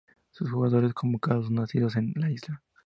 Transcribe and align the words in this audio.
Sus 0.31 0.49
jugadores 0.49 0.95
convocados 0.95 1.45
son 1.45 1.53
nacidos 1.53 1.95
en 1.95 2.11
la 2.15 2.31
isla. 2.31 2.63